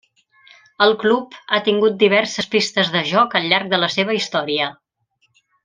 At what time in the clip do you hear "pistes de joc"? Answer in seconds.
2.55-3.39